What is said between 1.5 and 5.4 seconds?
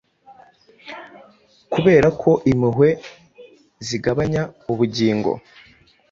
Kuberako impuhwe zigabanya ubugingo